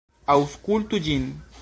Aŭskultu 0.35 1.03
ĝin. 1.09 1.33